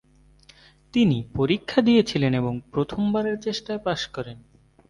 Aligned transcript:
তিনি 0.93 1.23
পরীক্ষা 1.35 1.79
দিয়েছিলেন 1.81 2.33
এবং 2.33 2.53
প্রথম 2.71 3.01
বারের 3.13 3.37
চেষ্টায় 3.41 3.81
পাস 3.83 4.01
করেন। 4.07 4.37